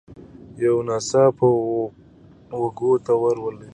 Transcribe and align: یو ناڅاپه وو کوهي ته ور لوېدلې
یو 0.63 0.75
ناڅاپه 0.87 1.47
وو 2.59 2.65
کوهي 2.77 2.97
ته 3.05 3.13
ور 3.21 3.35
لوېدلې 3.41 3.69